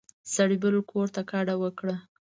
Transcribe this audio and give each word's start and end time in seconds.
سړي 0.33 0.57
بل 0.63 0.75
کور 0.91 1.07
ته 1.15 1.21
کډه 1.29 1.55
وکړه. 1.61 1.95